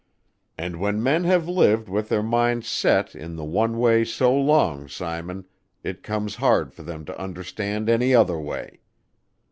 [0.57, 4.87] And when men have lived with their minds set in the one way so long,
[4.87, 5.45] Simon,
[5.83, 8.79] it comes hard for them to understand any other way.